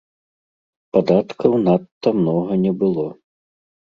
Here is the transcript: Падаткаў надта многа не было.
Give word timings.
Падаткаў 0.95 1.53
надта 1.65 2.09
многа 2.21 2.57
не 2.63 2.73
было. 2.81 3.05